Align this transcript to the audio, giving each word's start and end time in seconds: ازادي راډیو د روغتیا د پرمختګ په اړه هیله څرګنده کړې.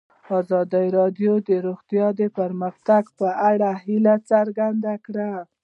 ازادي 0.39 0.87
راډیو 0.97 1.33
د 1.47 1.49
روغتیا 1.65 2.07
د 2.19 2.21
پرمختګ 2.37 3.03
په 3.19 3.27
اړه 3.51 3.69
هیله 3.83 4.15
څرګنده 4.31 4.93
کړې. 5.05 5.31